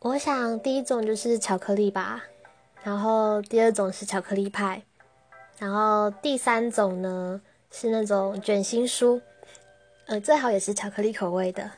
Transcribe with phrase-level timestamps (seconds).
[0.00, 2.24] 我想第一种就是巧克力吧
[2.84, 4.80] 然后第二种是巧克力派
[5.58, 7.40] 然后第三种呢
[7.72, 9.20] 是那种卷心酥
[10.06, 11.68] 呃最好也是巧克力口味的。